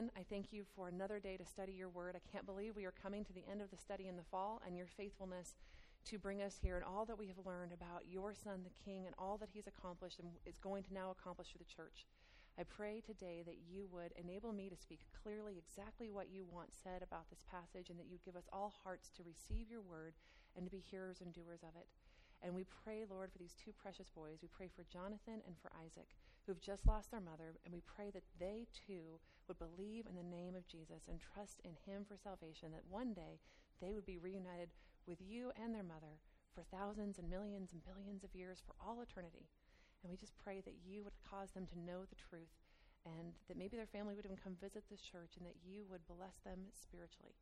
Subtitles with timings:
[0.00, 2.16] Jonathan, I thank you for another day to study your word.
[2.16, 4.62] I can't believe we are coming to the end of the study in the fall
[4.64, 5.56] and your faithfulness
[6.06, 9.04] to bring us here and all that we have learned about your son, the king,
[9.04, 12.06] and all that he's accomplished and is going to now accomplish through the church.
[12.58, 16.70] I pray today that you would enable me to speak clearly exactly what you want
[16.72, 20.14] said about this passage and that you'd give us all hearts to receive your word
[20.56, 21.88] and to be hearers and doers of it.
[22.40, 24.40] And we pray, Lord, for these two precious boys.
[24.40, 26.08] We pray for Jonathan and for Isaac,
[26.50, 30.26] who've just lost their mother, and we pray that they too would believe in the
[30.26, 33.38] name of Jesus and trust in him for salvation, that one day
[33.78, 34.74] they would be reunited
[35.06, 36.18] with you and their mother
[36.50, 39.46] for thousands and millions and billions of years for all eternity.
[40.02, 42.50] And we just pray that you would cause them to know the truth
[43.06, 46.02] and that maybe their family would even come visit this church and that you would
[46.10, 47.38] bless them spiritually.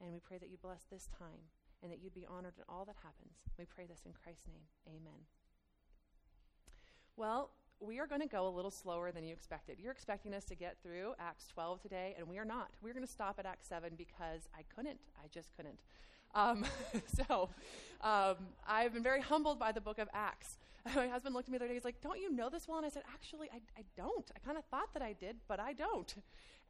[0.00, 1.52] And we pray that you bless this time
[1.84, 3.36] and that you'd be honored in all that happens.
[3.60, 4.64] We pray this in Christ's name.
[4.88, 5.28] Amen.
[7.20, 9.78] Well, we are going to go a little slower than you expected.
[9.78, 12.70] You're expecting us to get through Acts 12 today, and we are not.
[12.82, 14.98] We're going to stop at Acts 7 because I couldn't.
[15.22, 15.78] I just couldn't.
[16.34, 16.64] Um,
[17.28, 17.50] so
[18.00, 20.58] um, I've been very humbled by the book of Acts.
[20.94, 21.74] My husband looked at me the other day.
[21.74, 22.78] He's like, Don't you know this well?
[22.78, 24.30] And I said, Actually, I, I don't.
[24.34, 26.14] I kind of thought that I did, but I don't.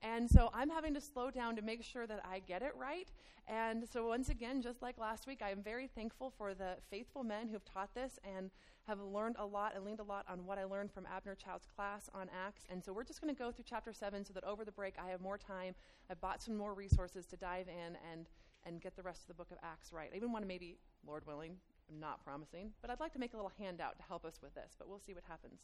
[0.03, 3.09] And so I'm having to slow down to make sure that I get it right.
[3.49, 7.25] And so, once again, just like last week, I am very thankful for the faithful
[7.25, 8.51] men who've taught this and
[8.87, 11.67] have learned a lot and leaned a lot on what I learned from Abner Chou's
[11.75, 12.63] class on Acts.
[12.71, 14.95] And so, we're just going to go through chapter 7 so that over the break
[15.05, 15.75] I have more time.
[16.11, 18.27] I've bought some more resources to dive in and,
[18.65, 20.11] and get the rest of the book of Acts right.
[20.13, 20.77] I even want to maybe,
[21.07, 21.57] Lord willing,
[21.91, 24.55] I'm not promising, but I'd like to make a little handout to help us with
[24.55, 25.61] this, but we'll see what happens.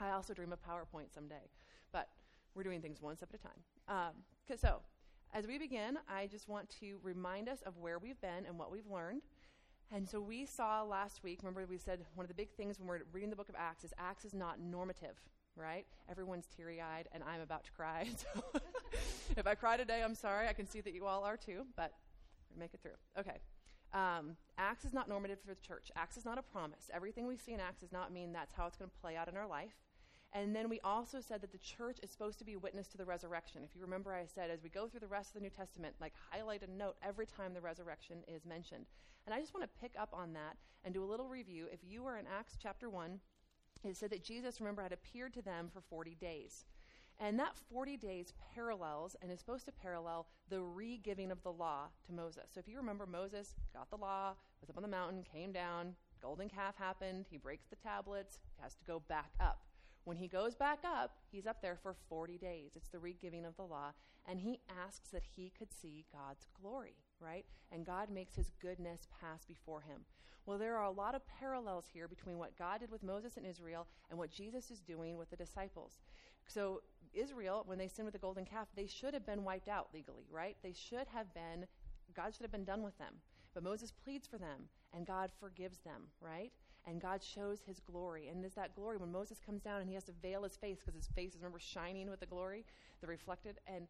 [0.00, 1.48] I also dream of PowerPoint someday.
[1.92, 2.08] But
[2.54, 3.60] we're doing things one step at a time.
[3.88, 4.80] Um, so,
[5.32, 8.70] as we begin, I just want to remind us of where we've been and what
[8.70, 9.22] we've learned.
[9.92, 12.88] And so we saw last week, remember we said one of the big things when
[12.88, 15.20] we're reading the book of Acts is Acts is not normative,
[15.56, 15.86] right?
[16.10, 18.08] Everyone's teary eyed, and I'm about to cry.
[18.24, 18.60] So
[19.36, 20.46] if I cry today, I'm sorry.
[20.46, 21.92] I can see that you all are too, but
[22.52, 22.92] we make it through.
[23.18, 23.38] Okay.
[23.92, 25.90] Um, Acts is not normative for the church.
[25.96, 26.90] Acts is not a promise.
[26.92, 29.28] Everything we see in Acts does not mean that's how it's going to play out
[29.28, 29.74] in our life.
[30.34, 33.04] And then we also said that the church is supposed to be witness to the
[33.04, 33.62] resurrection.
[33.62, 35.94] If you remember, I said as we go through the rest of the New Testament,
[36.00, 38.86] like highlight a note every time the resurrection is mentioned.
[39.26, 41.66] And I just want to pick up on that and do a little review.
[41.72, 43.20] If you were in Acts chapter 1,
[43.84, 46.64] it said that Jesus, remember, had appeared to them for 40 days.
[47.20, 51.52] And that 40 days parallels and is supposed to parallel the re giving of the
[51.52, 52.50] law to Moses.
[52.52, 55.94] So if you remember, Moses got the law, was up on the mountain, came down,
[56.20, 59.60] golden calf happened, he breaks the tablets, has to go back up.
[60.04, 62.72] When he goes back up, he's up there for 40 days.
[62.76, 63.92] It's the regiving of the law.
[64.26, 67.46] And he asks that he could see God's glory, right?
[67.72, 70.00] And God makes his goodness pass before him.
[70.46, 73.46] Well, there are a lot of parallels here between what God did with Moses and
[73.46, 75.92] Israel and what Jesus is doing with the disciples.
[76.46, 76.82] So,
[77.14, 80.26] Israel, when they sinned with the golden calf, they should have been wiped out legally,
[80.30, 80.56] right?
[80.62, 81.66] They should have been,
[82.14, 83.14] God should have been done with them.
[83.54, 86.52] But Moses pleads for them, and God forgives them, right?
[86.86, 88.28] And God shows his glory.
[88.28, 90.78] And there's that glory when Moses comes down and he has to veil his face
[90.78, 92.64] because his face is, remember, shining with the glory,
[93.00, 93.58] the reflected.
[93.66, 93.86] And,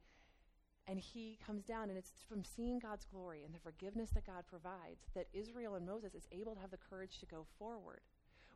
[0.87, 4.45] and he comes down, and it's from seeing God's glory and the forgiveness that God
[4.49, 8.01] provides that Israel and Moses is able to have the courage to go forward.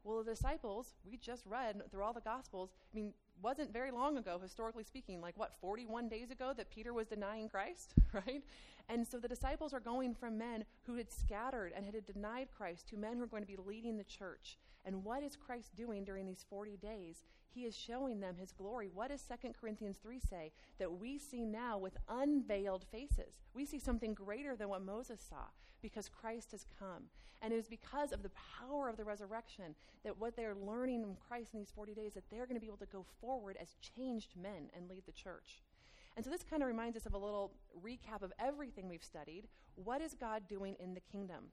[0.04, 3.12] Well, the disciples, we just read through all the Gospels, I mean,
[3.42, 7.48] wasn't very long ago, historically speaking, like what, 41 days ago, that Peter was denying
[7.48, 8.42] Christ, right?
[8.88, 12.88] And so the disciples are going from men who had scattered and had denied Christ
[12.88, 14.58] to men who are going to be leading the church.
[14.84, 17.24] And what is Christ doing during these 40 days?
[17.54, 18.88] He is showing them his glory.
[18.92, 20.52] What does 2 Corinthians 3 say?
[20.78, 23.40] That we see now with unveiled faces.
[23.52, 25.48] We see something greater than what Moses saw
[25.82, 27.04] because Christ has come.
[27.42, 29.74] And it is because of the power of the resurrection
[30.04, 32.66] that what they're learning from Christ in these 40 days, that they're going to be
[32.66, 35.62] able to go forward as changed men and lead the church.
[36.18, 39.46] And so this kind of reminds us of a little recap of everything we've studied.
[39.76, 41.52] What is God doing in the kingdom?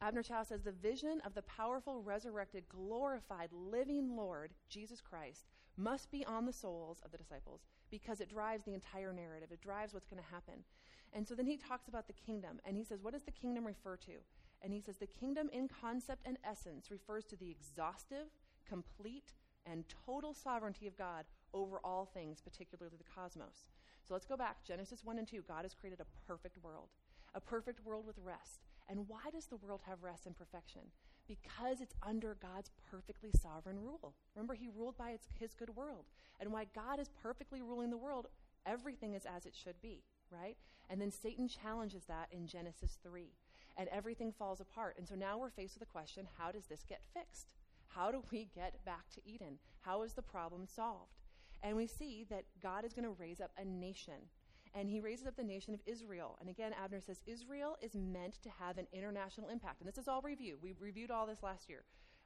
[0.00, 5.46] Abner Chou says the vision of the powerful, resurrected, glorified, living Lord, Jesus Christ,
[5.76, 9.52] must be on the souls of the disciples because it drives the entire narrative.
[9.52, 10.64] It drives what's going to happen.
[11.12, 13.64] And so then he talks about the kingdom, and he says, What does the kingdom
[13.64, 14.14] refer to?
[14.60, 18.26] And he says, The kingdom in concept and essence refers to the exhaustive,
[18.68, 19.34] complete,
[19.66, 23.66] and total sovereignty of God over all things, particularly the cosmos.
[24.06, 24.64] So let's go back.
[24.64, 25.42] Genesis 1 and 2.
[25.48, 26.88] God has created a perfect world,
[27.34, 28.60] a perfect world with rest.
[28.88, 30.82] And why does the world have rest and perfection?
[31.26, 34.14] Because it's under God's perfectly sovereign rule.
[34.34, 36.04] Remember, He ruled by its, His good world.
[36.38, 38.28] And why God is perfectly ruling the world,
[38.64, 40.56] everything is as it should be, right?
[40.88, 43.32] And then Satan challenges that in Genesis 3.
[43.76, 44.94] And everything falls apart.
[44.98, 47.48] And so now we're faced with the question how does this get fixed?
[47.88, 49.58] How do we get back to Eden?
[49.80, 51.25] How is the problem solved?
[51.62, 54.30] And we see that God is going to raise up a nation.
[54.74, 56.36] And he raises up the nation of Israel.
[56.40, 59.80] And again, Abner says Israel is meant to have an international impact.
[59.80, 60.58] And this is all review.
[60.60, 61.84] We reviewed all this last year.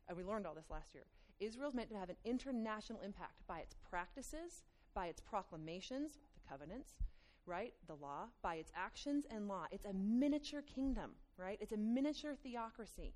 [0.09, 1.05] And we learned all this last year.
[1.39, 6.49] Israel is meant to have an international impact by its practices, by its proclamations, the
[6.49, 6.95] covenants,
[7.47, 7.73] right?
[7.87, 9.67] The law, by its actions and law.
[9.71, 11.59] It's a miniature kingdom, right?
[11.61, 13.15] It's a miniature theocracy.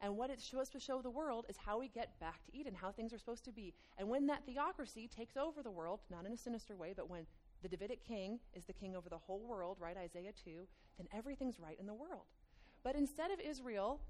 [0.00, 2.74] And what it's supposed to show the world is how we get back to Eden,
[2.74, 3.74] how things are supposed to be.
[3.98, 7.26] And when that theocracy takes over the world, not in a sinister way, but when
[7.62, 9.96] the Davidic king is the king over the whole world, right?
[9.96, 10.66] Isaiah 2,
[10.98, 12.26] then everything's right in the world.
[12.82, 14.00] But instead of Israel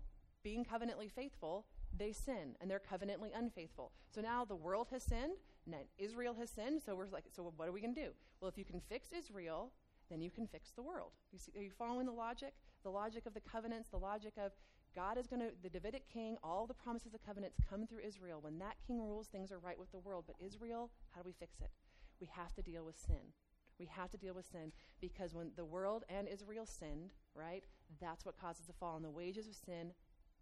[0.43, 1.67] being covenantly faithful,
[1.97, 3.93] they sin and they're covenantly unfaithful.
[4.15, 7.69] So now the world has sinned, and Israel has sinned, so we're like, so what
[7.69, 8.11] are we going to do?
[8.41, 9.73] Well, if you can fix Israel,
[10.11, 11.13] then you can fix the world.
[11.33, 12.55] You see, are you following the logic?
[12.85, 14.53] The logic of the covenants, the logic of
[14.97, 18.39] God is going to, the Davidic king, all the promises of covenants come through Israel.
[18.41, 20.25] When that king rules, things are right with the world.
[20.27, 21.71] But Israel, how do we fix it?
[22.19, 23.35] We have to deal with sin.
[23.79, 24.73] We have to deal with sin
[25.03, 27.65] because when the world and Israel sinned, right,
[28.01, 28.97] that's what causes the fall.
[28.97, 29.93] And the wages of sin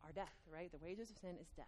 [0.05, 0.71] are death, right?
[0.71, 1.67] The wages of sin is death.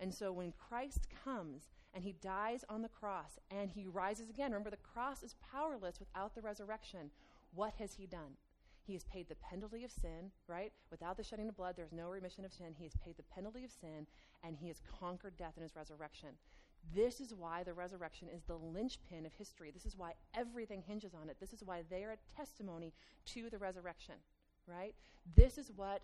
[0.00, 4.52] And so when Christ comes and he dies on the cross and he rises again,
[4.52, 7.10] remember the cross is powerless without the resurrection.
[7.54, 8.36] What has he done?
[8.86, 10.72] He has paid the penalty of sin, right?
[10.90, 12.74] Without the shedding of blood, there's no remission of sin.
[12.76, 14.06] He has paid the penalty of sin,
[14.44, 16.30] and he has conquered death in his resurrection.
[16.94, 19.72] This is why the resurrection is the linchpin of history.
[19.72, 21.36] This is why everything hinges on it.
[21.40, 22.92] This is why they are a testimony
[23.26, 24.14] to the resurrection,
[24.68, 24.94] right?
[25.34, 26.02] This is what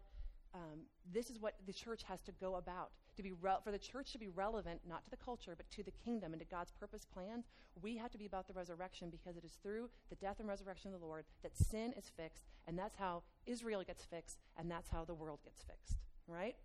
[0.55, 0.81] um,
[1.15, 4.13] this is what the church has to go about to be re- for the church
[4.13, 7.05] to be relevant not to the culture but to the kingdom and to god's purpose
[7.05, 7.47] plans
[7.81, 10.95] we have to be about the resurrection because it is through the death and resurrection
[10.95, 14.89] of the lord that sin is fixed and that's how israel gets fixed and that's
[14.89, 16.57] how the world gets fixed right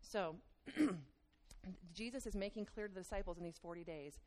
[0.00, 0.36] so
[1.94, 4.18] jesus is making clear to the disciples in these 40 days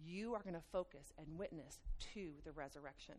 [0.00, 1.80] you are going to focus and witness
[2.14, 3.16] to the resurrection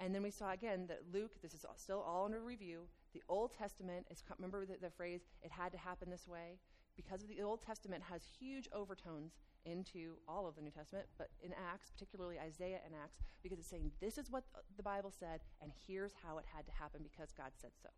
[0.00, 2.82] and then we saw again that Luke, this is still all under review.
[3.14, 6.58] The Old Testament is, remember the, the phrase, it had to happen this way?
[6.98, 11.28] Because of the Old Testament has huge overtones into all of the New Testament, but
[11.40, 14.42] in Acts, particularly Isaiah and Acts, because it's saying this is what
[14.76, 17.88] the Bible said, and here's how it had to happen because God said so.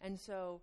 [0.00, 0.62] And so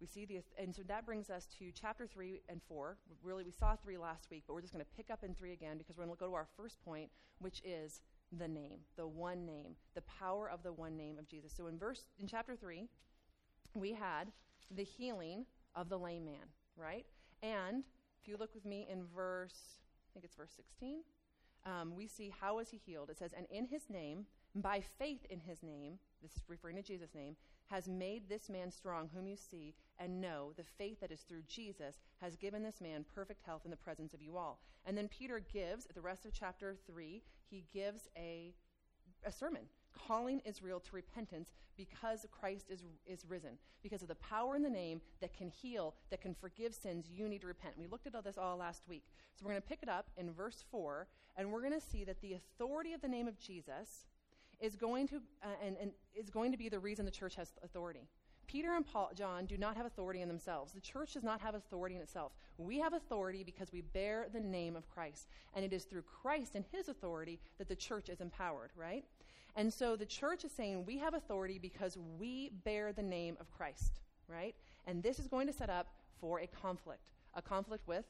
[0.00, 2.96] we see the, and so that brings us to chapter 3 and 4.
[3.22, 5.52] Really, we saw 3 last week, but we're just going to pick up in 3
[5.52, 8.00] again because we're going to go to our first point, which is
[8.38, 11.52] the name, the one name, the power of the one name of Jesus.
[11.52, 12.86] So in verse in chapter 3,
[13.74, 14.28] we had
[14.70, 16.48] the healing of the lame man,
[16.80, 17.06] right?
[17.42, 17.84] And
[18.22, 19.78] if you look with me in verse,
[20.10, 21.00] I think it's verse 16,
[21.66, 23.10] um, we see how was he healed.
[23.10, 26.82] It says, and in his name, by faith in his name, this is referring to
[26.82, 27.36] Jesus' name,
[27.70, 30.52] has made this man strong, whom you see and know.
[30.56, 34.12] The faith that is through Jesus has given this man perfect health in the presence
[34.12, 34.60] of you all.
[34.84, 38.52] And then Peter gives, at the rest of chapter 3, he gives a,
[39.24, 39.62] a sermon
[40.06, 43.58] calling Israel to repentance because Christ is, is risen.
[43.82, 47.28] Because of the power in the name that can heal, that can forgive sins, you
[47.28, 47.78] need to repent.
[47.78, 49.04] We looked at all this all last week.
[49.34, 51.06] So we're going to pick it up in verse 4,
[51.36, 54.06] and we're going to see that the authority of the name of Jesus
[54.60, 57.52] is going to, uh, and, and is going to be the reason the church has
[57.62, 58.08] authority.
[58.50, 60.72] Peter and Paul, John do not have authority in themselves.
[60.72, 62.32] The church does not have authority in itself.
[62.58, 65.28] We have authority because we bear the name of Christ.
[65.54, 69.04] And it is through Christ and his authority that the church is empowered, right?
[69.56, 73.50] And so the church is saying we have authority because we bear the name of
[73.50, 74.54] Christ, right?
[74.86, 75.88] And this is going to set up
[76.20, 77.02] for a conflict,
[77.34, 78.04] a conflict with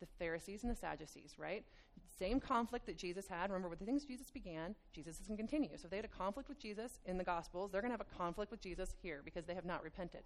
[0.00, 1.64] the Pharisees and the Sadducees, right?
[2.18, 3.50] Same conflict that Jesus had.
[3.50, 5.70] Remember, with the things Jesus began, Jesus to continue.
[5.76, 8.06] So if they had a conflict with Jesus in the Gospels, they're going to have
[8.12, 10.22] a conflict with Jesus here because they have not repented.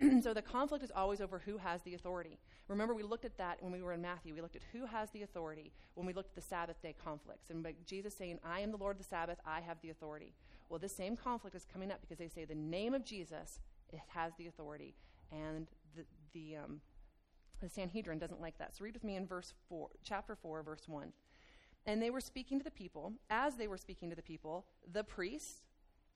[0.22, 2.38] so the conflict is always over who has the authority.
[2.68, 4.34] Remember, we looked at that when we were in Matthew.
[4.34, 7.50] We looked at who has the authority when we looked at the Sabbath day conflicts.
[7.50, 10.34] And Jesus saying, I am the Lord of the Sabbath, I have the authority.
[10.68, 13.60] Well, this same conflict is coming up because they say the name of Jesus
[13.92, 14.94] it has the authority.
[15.32, 16.80] And the, the um,
[17.60, 18.74] the Sanhedrin doesn't like that.
[18.74, 21.12] So read with me in verse 4, chapter 4, verse 1.
[21.86, 23.12] And they were speaking to the people.
[23.30, 25.62] As they were speaking to the people, the priests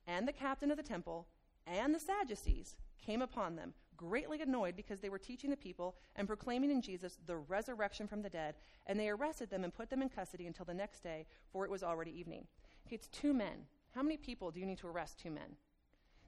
[0.06, 1.26] and the captain of the temple
[1.66, 6.26] and the Sadducees came upon them, greatly annoyed because they were teaching the people and
[6.26, 8.54] proclaiming in Jesus the resurrection from the dead.
[8.86, 11.70] And they arrested them and put them in custody until the next day, for it
[11.70, 12.46] was already evening.
[12.86, 13.66] Okay, it's two men.
[13.94, 15.56] How many people do you need to arrest two men?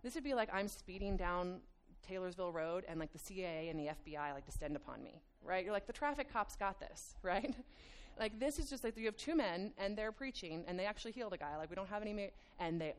[0.02, 1.60] This would be like I'm speeding down
[2.06, 5.64] Taylorsville Road and like the CIA and the FBI like descend upon me, right?
[5.64, 7.54] You're like, the traffic cops got this, right?
[8.18, 11.12] like this is just like you have two men and they're preaching and they actually
[11.12, 11.56] healed a guy.
[11.56, 12.94] Like we don't have any, ma- and they,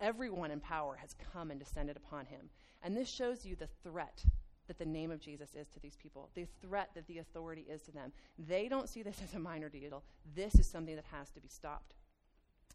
[0.00, 2.48] everyone in power has come and descended upon him.
[2.82, 4.24] And this shows you the threat
[4.66, 7.82] that the name of Jesus is to these people, the threat that the authority is
[7.82, 8.12] to them.
[8.38, 10.02] They don't see this as a minor deal.
[10.34, 11.94] This is something that has to be stopped.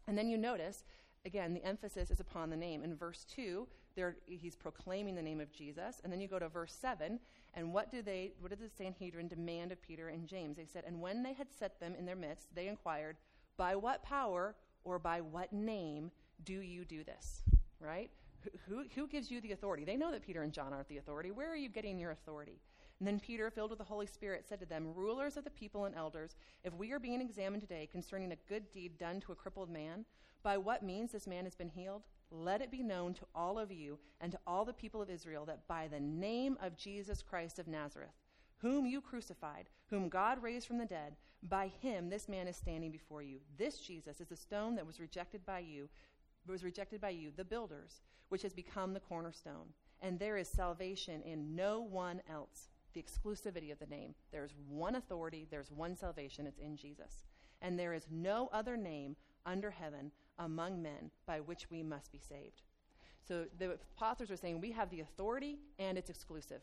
[0.06, 0.84] And then you notice,
[1.24, 2.82] again, the emphasis is upon the name.
[2.82, 6.00] In verse 2, there, he's proclaiming the name of Jesus.
[6.02, 7.18] And then you go to verse 7,
[7.54, 10.56] and what do they, what did the Sanhedrin demand of Peter and James?
[10.56, 13.16] They said, And when they had set them in their midst, they inquired,
[13.56, 16.10] By what power or by what name
[16.44, 17.42] do you do this?
[17.80, 18.10] Right?
[18.68, 19.84] Who, who gives you the authority?
[19.84, 21.30] They know that Peter and John aren't the authority.
[21.30, 22.60] Where are you getting your authority?
[22.98, 25.86] And then Peter, filled with the Holy Spirit, said to them, Rulers of the people
[25.86, 29.34] and elders, if we are being examined today concerning a good deed done to a
[29.34, 30.04] crippled man,
[30.42, 33.70] by what means this man has been healed, let it be known to all of
[33.70, 37.58] you and to all the people of Israel that by the name of Jesus Christ
[37.58, 38.14] of Nazareth,
[38.58, 42.90] whom you crucified, whom God raised from the dead, by him this man is standing
[42.90, 43.38] before you.
[43.58, 45.88] This Jesus is the stone that was rejected by you,
[46.46, 49.74] was rejected by you, the builders, which has become the cornerstone.
[50.00, 52.68] And there is salvation in no one else.
[52.94, 54.14] The exclusivity of the name.
[54.32, 57.24] There's one authority, there's one salvation, it's in Jesus.
[57.60, 62.18] And there is no other name under heaven among men by which we must be
[62.18, 62.62] saved.
[63.26, 66.62] So the apostles are saying we have the authority and it's exclusive.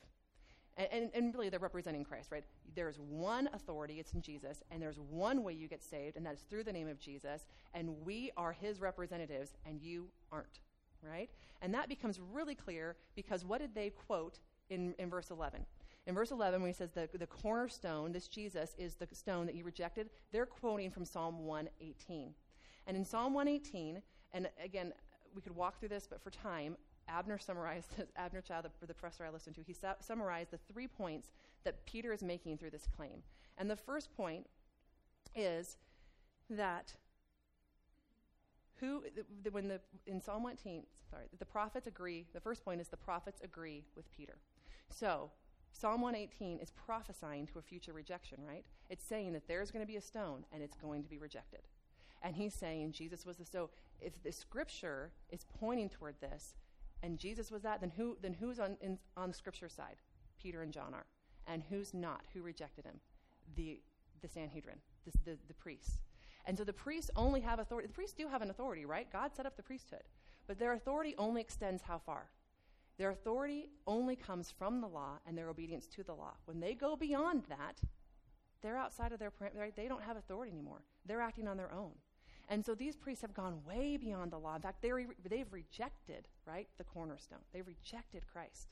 [0.77, 2.43] And, and, and, really, they're representing Christ, right?
[2.73, 6.35] There's one authority, it's in Jesus, and there's one way you get saved, and that
[6.35, 10.61] is through the name of Jesus, and we are his representatives, and you aren't,
[11.01, 11.29] right?
[11.61, 15.65] And that becomes really clear because what did they quote in, in verse 11?
[16.07, 19.55] In verse 11, when he says the, the cornerstone, this Jesus, is the stone that
[19.55, 22.33] you rejected, they're quoting from Psalm 118.
[22.89, 24.01] And in Psalm 118,
[24.34, 24.93] and again,
[25.36, 26.75] we could walk through this, but for time,
[27.08, 30.88] Abner summarized, Abner Chou, the, the professor I listened to, he su- summarized the three
[30.88, 31.31] points
[31.65, 33.22] that Peter is making through this claim.
[33.60, 34.48] And the first point
[35.36, 35.77] is
[36.50, 36.96] that
[38.79, 39.03] who,
[39.51, 40.81] when the, in Psalm 118,
[41.12, 44.39] sorry, the prophets agree, the first point is the prophets agree with Peter.
[44.89, 45.29] So,
[45.74, 48.65] Psalm 118 is prophesying to a future rejection, right?
[48.89, 51.62] It's saying that there's going to be a stone and it's going to be rejected.
[52.21, 53.69] And he's saying Jesus was the so
[54.01, 56.55] if the scripture is pointing toward this
[57.01, 59.95] and Jesus was that, then who then who's on in, on the scripture side?
[60.41, 61.05] Peter and John are.
[61.47, 62.21] And who's not?
[62.33, 62.99] Who rejected him?
[63.55, 63.81] The
[64.21, 66.01] the Sanhedrin, the, the, the priests.
[66.45, 67.88] And so the priests only have authority.
[67.88, 69.11] The priests do have an authority, right?
[69.11, 70.03] God set up the priesthood.
[70.47, 72.29] But their authority only extends how far?
[72.97, 76.33] Their authority only comes from the law and their obedience to the law.
[76.45, 77.79] When they go beyond that,
[78.61, 79.31] they're outside of their?
[79.75, 80.81] They don't have authority anymore.
[81.05, 81.91] They're acting on their own.
[82.50, 84.56] And so these priests have gone way beyond the law.
[84.56, 87.39] In fact, re- they've rejected, right, the cornerstone.
[87.53, 88.70] They've rejected Christ.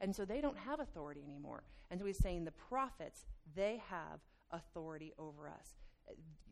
[0.00, 1.62] And so they don't have authority anymore.
[1.90, 4.20] And so he's saying the prophets, they have
[4.50, 5.76] authority over us.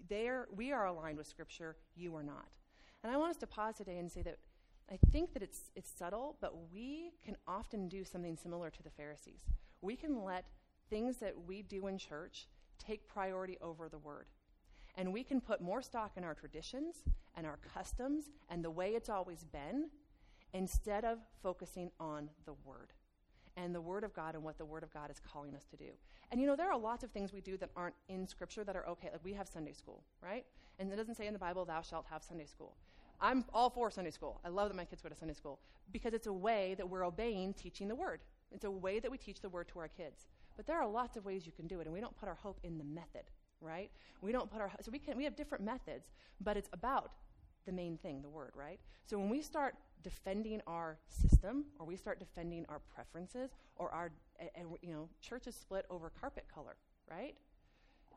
[0.08, 2.46] They're, we are aligned with Scripture, you are not.
[3.02, 4.38] And I want us to pause today and say that
[4.90, 8.90] I think that it's, it's subtle, but we can often do something similar to the
[8.90, 9.44] Pharisees.
[9.82, 10.46] We can let
[10.88, 12.46] things that we do in church
[12.78, 14.26] take priority over the Word.
[14.98, 17.04] And we can put more stock in our traditions
[17.36, 19.90] and our customs and the way it's always been
[20.52, 22.92] instead of focusing on the Word
[23.56, 25.76] and the Word of God and what the Word of God is calling us to
[25.76, 25.90] do.
[26.32, 28.74] And you know, there are lots of things we do that aren't in Scripture that
[28.74, 29.08] are okay.
[29.12, 30.44] Like we have Sunday school, right?
[30.80, 32.74] And it doesn't say in the Bible, thou shalt have Sunday school.
[33.20, 34.40] I'm all for Sunday school.
[34.44, 35.60] I love that my kids go to Sunday school
[35.92, 38.20] because it's a way that we're obeying teaching the Word.
[38.50, 40.26] It's a way that we teach the Word to our kids.
[40.56, 42.34] But there are lots of ways you can do it, and we don't put our
[42.34, 43.90] hope in the method right?
[44.20, 46.10] We don't put our so we can we have different methods,
[46.40, 47.12] but it's about
[47.66, 48.80] the main thing, the word, right?
[49.04, 54.12] So when we start defending our system or we start defending our preferences or our
[54.54, 56.76] and you know, churches split over carpet color,
[57.10, 57.34] right?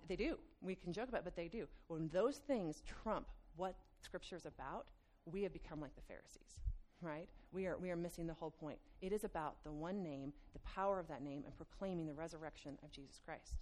[0.07, 0.37] They do.
[0.61, 1.67] We can joke about it, but they do.
[1.87, 4.87] When those things trump what scripture is about,
[5.25, 6.59] we have become like the Pharisees,
[7.01, 7.27] right?
[7.51, 8.79] We are, we are missing the whole point.
[9.01, 12.77] It is about the one name, the power of that name, and proclaiming the resurrection
[12.83, 13.55] of Jesus Christ.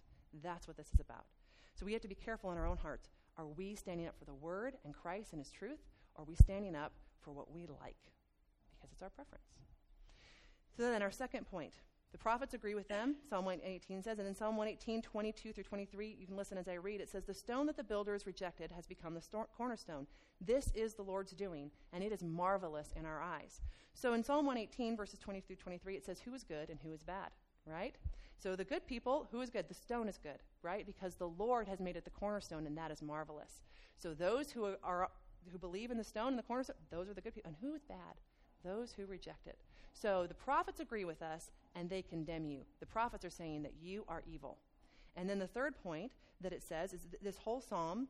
[0.43, 1.25] That's what this is about.
[1.79, 3.07] So we have to be careful in our own hearts.
[3.37, 5.79] Are we standing up for the Word and Christ and His truth?
[6.13, 7.95] Or are we standing up for what we like?
[8.75, 9.45] Because it's our preference.
[10.75, 11.71] So then, our second point.
[12.11, 16.17] The prophets agree with them, Psalm 118 says, and in Psalm 118, 22 through 23,
[16.19, 18.87] you can listen as I read, it says, The stone that the builders rejected has
[18.87, 20.07] become the sto- cornerstone.
[20.41, 23.61] This is the Lord's doing, and it is marvelous in our eyes.
[23.93, 26.91] So in Psalm 118, verses 20 through 23, it says, Who is good and who
[26.91, 27.29] is bad,
[27.65, 27.95] right?
[28.37, 29.67] So the good people, who is good?
[29.67, 30.85] The stone is good, right?
[30.85, 33.61] Because the Lord has made it the cornerstone, and that is marvelous.
[33.97, 35.09] So those who are
[35.51, 37.49] who believe in the stone and the cornerstone, those are the good people.
[37.49, 38.15] And who is bad?
[38.63, 39.57] Those who reject it.
[39.93, 42.61] So the prophets agree with us, and they condemn you.
[42.79, 44.57] The prophets are saying that you are evil.
[45.15, 46.11] And then the third point
[46.41, 48.07] that it says is this whole psalm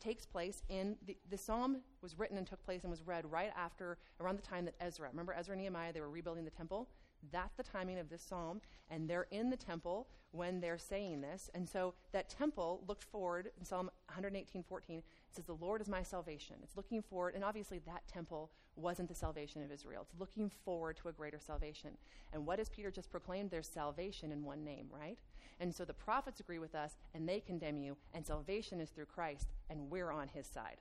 [0.00, 3.52] takes place in the, the psalm was written and took place and was read right
[3.56, 5.08] after around the time that Ezra.
[5.08, 5.92] Remember Ezra and Nehemiah?
[5.92, 6.88] They were rebuilding the temple
[7.32, 11.50] That's the timing of this psalm, and they're in the temple when they're saying this.
[11.54, 14.98] And so that temple looked forward in Psalm 118 14.
[14.98, 16.56] It says, The Lord is my salvation.
[16.62, 20.02] It's looking forward, and obviously that temple wasn't the salvation of Israel.
[20.02, 21.96] It's looking forward to a greater salvation.
[22.32, 23.50] And what has Peter just proclaimed?
[23.50, 25.18] There's salvation in one name, right?
[25.58, 29.06] And so the prophets agree with us, and they condemn you, and salvation is through
[29.06, 30.76] Christ, and we're on his side.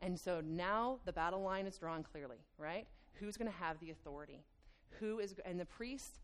[0.00, 2.86] And so now the battle line is drawn clearly, right?
[3.14, 4.44] Who's going to have the authority?
[4.98, 6.18] Who is, and the priest,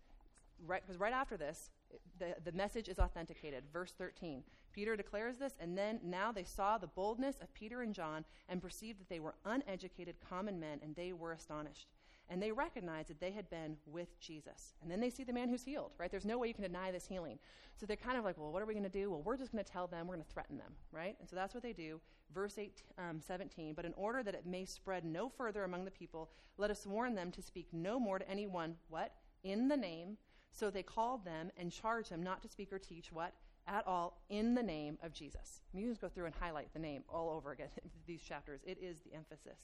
[0.66, 1.70] right, because right after this,
[2.18, 3.64] the, the message is authenticated.
[3.72, 4.42] Verse 13.
[4.72, 8.60] Peter declares this, and then now they saw the boldness of Peter and John and
[8.60, 11.88] perceived that they were uneducated common men, and they were astonished
[12.28, 14.74] and they recognize that they had been with Jesus.
[14.82, 16.10] And then they see the man who's healed, right?
[16.10, 17.38] There's no way you can deny this healing.
[17.76, 19.10] So they're kind of like, well, what are we going to do?
[19.10, 21.16] Well, we're just going to tell them, we're going to threaten them, right?
[21.20, 22.00] And so that's what they do.
[22.34, 25.90] Verse 8, um, 17, but in order that it may spread no further among the
[25.90, 29.12] people, let us warn them to speak no more to anyone, what?
[29.44, 30.16] In the name.
[30.50, 33.34] So they called them and charged them not to speak or teach, what?
[33.68, 35.62] At all in the name of Jesus.
[35.72, 38.60] You just go through and highlight the name all over again in these chapters.
[38.64, 39.58] It is the emphasis,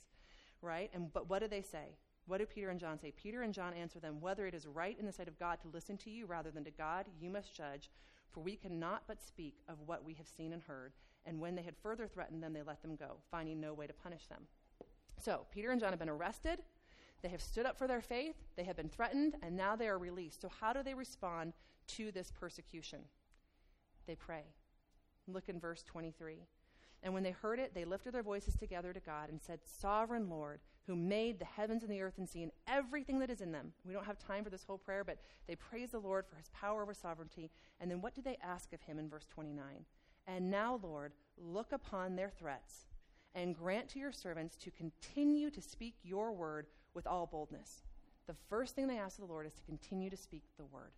[0.61, 0.91] right?
[0.93, 1.97] And but what do they say?
[2.27, 3.13] What do Peter and John say?
[3.13, 5.69] Peter and John answer them, Whether it is right in the sight of God to
[5.69, 7.91] listen to you rather than to God, you must judge,
[8.31, 10.93] for we cannot but speak of what we have seen and heard.
[11.27, 13.93] And when they had further threatened them, they let them go, finding no way to
[13.93, 14.43] punish them.
[15.19, 16.61] So, Peter and John have been arrested.
[17.23, 18.35] They have stood up for their faith.
[18.57, 20.41] They have been threatened, and now they are released.
[20.41, 21.53] So, how do they respond
[21.89, 23.01] to this persecution?
[24.07, 24.43] They pray.
[25.29, 26.47] Look in verse 23.
[27.05, 30.29] And when they heard it, they lifted their voices together to God and said, Sovereign
[30.29, 33.53] Lord, who made the heavens and the earth and sea and everything that is in
[33.53, 33.73] them.
[33.85, 36.49] We don't have time for this whole prayer, but they praise the Lord for his
[36.51, 37.51] power over sovereignty.
[37.81, 39.65] And then what do they ask of him in verse 29?
[40.27, 42.87] And now, Lord, look upon their threats
[43.35, 47.83] and grant to your servants to continue to speak your word with all boldness.
[48.27, 50.93] The first thing they ask of the Lord is to continue to speak the word,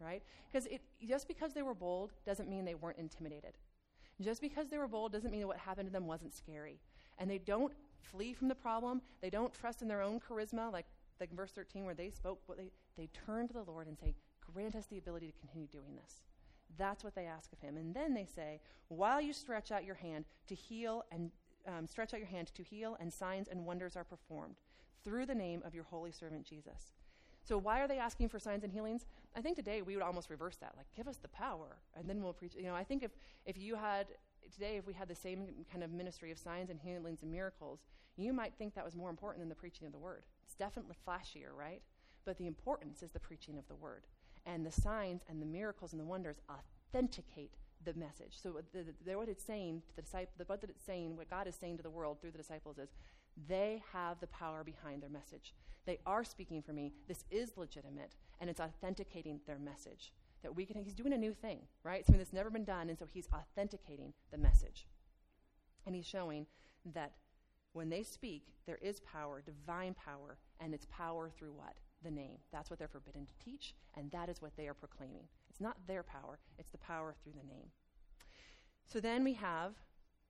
[0.00, 0.22] right?
[0.50, 0.68] Because
[1.06, 3.58] just because they were bold doesn't mean they weren't intimidated.
[4.20, 6.80] Just because they were bold doesn't mean that what happened to them wasn't scary.
[7.18, 9.00] And they don't flee from the problem.
[9.20, 10.86] They don't trust in their own charisma, like,
[11.20, 14.14] like verse 13 where they spoke, but they, they turn to the Lord and say,
[14.52, 16.22] Grant us the ability to continue doing this.
[16.76, 17.76] That's what they ask of him.
[17.76, 21.30] And then they say, While you stretch out your hand to heal and
[21.66, 24.56] um, stretch out your hand to heal, and signs and wonders are performed
[25.04, 26.92] through the name of your holy servant Jesus.
[27.44, 29.06] So why are they asking for signs and healings?
[29.36, 30.74] I think today we would almost reverse that.
[30.76, 32.54] Like, give us the power, and then we'll preach.
[32.56, 33.10] You know, I think if
[33.46, 34.06] if you had
[34.52, 37.80] today, if we had the same kind of ministry of signs and healings and miracles,
[38.16, 40.24] you might think that was more important than the preaching of the word.
[40.44, 41.82] It's definitely flashier, right?
[42.24, 44.04] But the importance is the preaching of the word.
[44.44, 48.38] And the signs and the miracles and the wonders authenticate the message.
[48.42, 51.56] So the, the, what it's saying to the disciples, what it's saying, what God is
[51.56, 52.90] saying to the world through the disciples is,
[53.48, 55.54] they have the power behind their message.
[55.86, 56.92] They are speaking for me.
[57.08, 61.32] This is legitimate, and it's authenticating their message that we can, he's doing a new
[61.32, 62.04] thing, right?
[62.04, 64.86] Something that's never been done, and so he's authenticating the message.
[65.86, 66.46] And he's showing
[66.94, 67.12] that
[67.72, 71.76] when they speak, there is power, divine power, and it's power through what?
[72.04, 72.38] The name.
[72.52, 75.24] That's what they're forbidden to teach, and that is what they are proclaiming.
[75.48, 77.68] It's not their power, it's the power through the name.
[78.86, 79.72] So then we have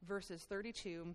[0.07, 1.15] verses 32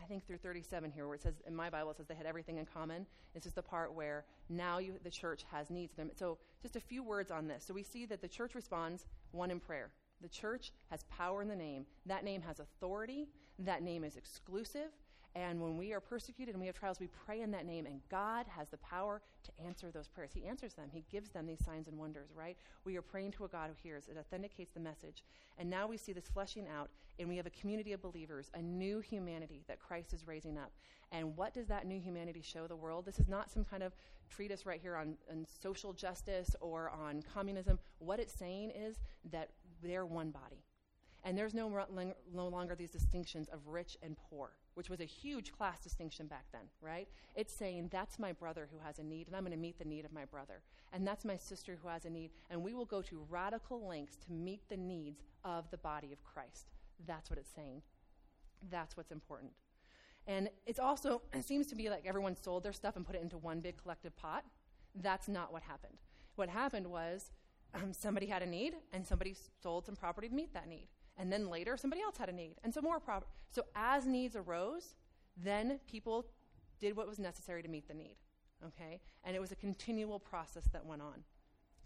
[0.00, 2.26] I think through 37 here, where it says, in my Bible, it says they had
[2.26, 3.06] everything in common.
[3.34, 5.94] This is the part where now you, the church has needs.
[6.16, 7.64] So, just a few words on this.
[7.64, 9.90] So, we see that the church responds, one in prayer.
[10.20, 11.86] The church has power in the name.
[12.06, 13.28] That name has authority.
[13.58, 14.90] That name is exclusive.
[15.38, 18.00] And when we are persecuted and we have trials, we pray in that name, and
[18.10, 20.32] God has the power to answer those prayers.
[20.34, 22.56] He answers them, He gives them these signs and wonders, right?
[22.84, 24.08] We are praying to a God who hears.
[24.08, 25.22] It authenticates the message.
[25.56, 28.60] And now we see this fleshing out, and we have a community of believers, a
[28.60, 30.72] new humanity that Christ is raising up.
[31.12, 33.06] And what does that new humanity show the world?
[33.06, 33.94] This is not some kind of
[34.28, 37.78] treatise right here on, on social justice or on communism.
[38.00, 38.96] What it's saying is
[39.30, 39.50] that
[39.84, 40.64] they're one body.
[41.24, 41.70] And there's no,
[42.34, 46.44] no longer these distinctions of rich and poor which was a huge class distinction back
[46.52, 47.08] then, right?
[47.34, 49.84] It's saying, that's my brother who has a need, and I'm going to meet the
[49.84, 50.62] need of my brother.
[50.92, 54.16] And that's my sister who has a need, and we will go to radical lengths
[54.26, 56.68] to meet the needs of the body of Christ.
[57.08, 57.82] That's what it's saying.
[58.70, 59.50] That's what's important.
[60.28, 63.22] And it's also, it seems to be like everyone sold their stuff and put it
[63.22, 64.44] into one big collective pot.
[64.94, 65.98] That's not what happened.
[66.36, 67.32] What happened was
[67.74, 70.86] um, somebody had a need, and somebody sold some property to meet that need.
[71.18, 73.30] And then later, somebody else had a need, and so more property.
[73.50, 74.94] So as needs arose,
[75.36, 76.26] then people
[76.78, 78.16] did what was necessary to meet the need.
[78.64, 79.00] Okay?
[79.24, 81.24] And it was a continual process that went on.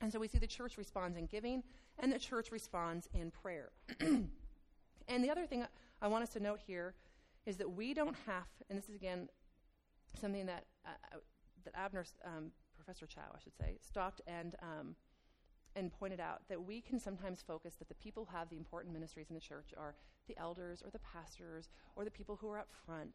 [0.00, 1.62] And so we see the church responds in giving,
[1.98, 3.70] and the church responds in prayer.
[4.00, 5.64] and the other thing
[6.00, 6.94] I want us to note here
[7.46, 9.28] is that we don't have, and this is again
[10.20, 11.18] something that uh, uh
[11.64, 14.96] that Abner um, Professor Chou, I should say, stalked and um,
[15.76, 18.92] and pointed out that we can sometimes focus that the people who have the important
[18.92, 19.94] ministries in the church are
[20.28, 23.10] the elders or the pastors or the people who are up front.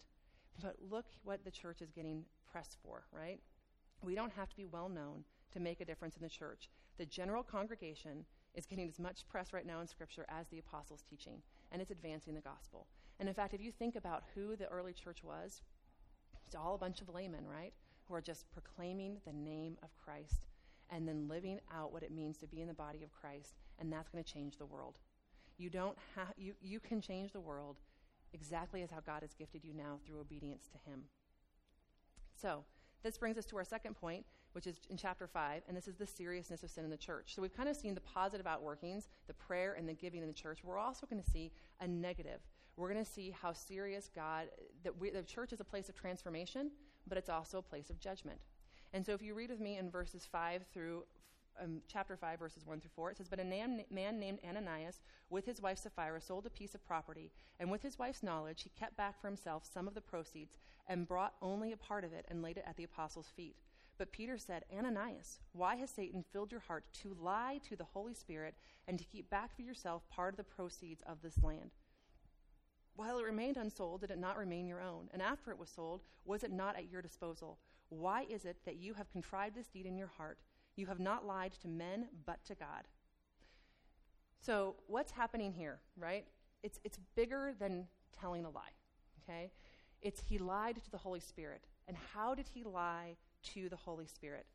[0.62, 3.40] But look what the church is getting pressed for, right?
[4.02, 6.70] We don't have to be well known to make a difference in the church.
[6.98, 11.04] The general congregation is getting as much press right now in Scripture as the apostles'
[11.08, 11.42] teaching,
[11.72, 12.88] and it's advancing the gospel.
[13.20, 15.62] And in fact, if you think about who the early church was,
[16.46, 17.74] it's all a bunch of laymen, right?
[18.08, 20.48] Who are just proclaiming the name of Christ
[20.90, 23.92] and then living out what it means to be in the body of Christ, and
[23.92, 25.00] that's going to change the world.
[25.58, 27.78] You don't have you, you can change the world
[28.34, 31.04] exactly as how God has gifted you now through obedience to him.
[32.40, 32.64] So,
[33.04, 35.96] this brings us to our second point, which is in chapter 5, and this is
[35.96, 37.36] the seriousness of sin in the church.
[37.36, 40.34] So we've kind of seen the positive outworkings, the prayer and the giving in the
[40.34, 40.64] church.
[40.64, 42.40] We're also going to see a negative.
[42.76, 44.48] We're going to see how serious God,
[44.84, 46.72] that we, the church is a place of transformation,
[47.08, 48.40] but it's also a place of judgment.
[48.94, 51.04] And so if you read with me in verses 5 through
[51.62, 55.02] um, chapter 5, verses 1 through 4, it says, But a man, man named Ananias,
[55.30, 58.72] with his wife Sapphira, sold a piece of property, and with his wife's knowledge, he
[58.78, 62.26] kept back for himself some of the proceeds and brought only a part of it
[62.30, 63.56] and laid it at the apostles' feet.
[63.98, 68.14] But Peter said, Ananias, why has Satan filled your heart to lie to the Holy
[68.14, 68.56] Spirit
[68.88, 71.72] and to keep back for yourself part of the proceeds of this land?
[72.96, 75.10] While it remained unsold, did it not remain your own?
[75.14, 77.58] And after it was sold, was it not at your disposal?
[77.90, 80.40] Why is it that you have contrived this deed in your heart?
[80.76, 82.88] You have not lied to men, but to God.
[84.42, 86.26] So, what's happening here, right?
[86.64, 87.88] It's, it's bigger than
[88.20, 88.74] telling a lie,
[89.24, 89.52] okay?
[90.02, 91.66] It's he lied to the Holy Spirit.
[91.88, 93.16] And how did he lie
[93.54, 94.46] to the Holy Spirit?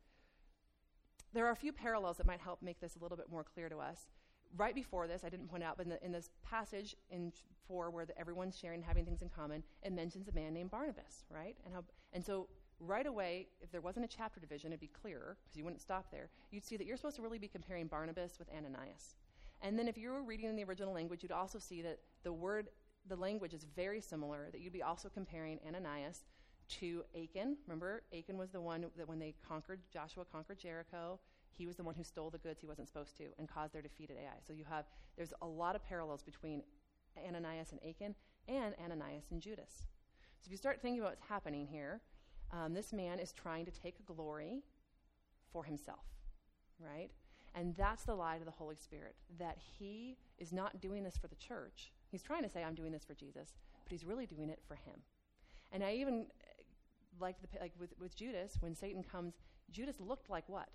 [1.33, 3.67] There are a few parallels that might help make this a little bit more clear
[3.67, 4.07] to us.
[4.55, 7.33] Right before this, I didn't point out, but in, the, in this passage in
[7.67, 11.25] 4 where the, everyone's sharing, having things in common, it mentions a man named Barnabas,
[11.29, 11.57] right?
[11.65, 12.47] And, how, and so
[12.79, 16.11] right away, if there wasn't a chapter division, it'd be clearer because you wouldn't stop
[16.11, 16.29] there.
[16.51, 19.15] You'd see that you're supposed to really be comparing Barnabas with Ananias.
[19.61, 22.33] And then if you were reading in the original language, you'd also see that the
[22.33, 22.69] word,
[23.07, 26.25] the language is very similar, that you'd be also comparing Ananias
[26.79, 27.57] to Achan.
[27.65, 31.19] Remember, Achan was the one that when they conquered, Joshua conquered Jericho,
[31.55, 33.81] he was the one who stole the goods he wasn't supposed to and caused their
[33.81, 34.39] defeat at Ai.
[34.45, 36.63] So you have, there's a lot of parallels between
[37.25, 38.15] Ananias and Achan
[38.47, 39.85] and Ananias and Judas.
[40.39, 42.01] So if you start thinking about what's happening here,
[42.53, 44.61] um, this man is trying to take glory
[45.51, 46.05] for himself,
[46.79, 47.09] right?
[47.55, 51.27] And that's the lie to the Holy Spirit that he is not doing this for
[51.27, 51.91] the church.
[52.09, 54.75] He's trying to say, I'm doing this for Jesus, but he's really doing it for
[54.75, 55.01] him.
[55.71, 56.63] And I even uh,
[57.19, 59.33] like the like with, with Judas, when Satan comes,
[59.71, 60.69] Judas looked like what?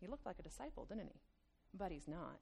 [0.00, 1.20] He looked like a disciple, didn't he?
[1.76, 2.38] But he's not.